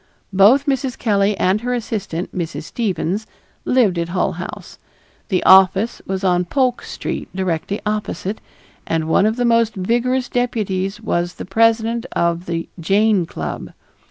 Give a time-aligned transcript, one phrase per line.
[0.33, 0.97] Both Mrs.
[0.97, 2.63] Kelley and her assistant, Mrs.
[2.63, 3.27] Stevens,
[3.65, 4.79] lived at Hull House;
[5.29, 8.41] the office was on Polk Street directly opposite,
[8.87, 13.73] and one of the most vigorous deputies was the president of the Jane Club.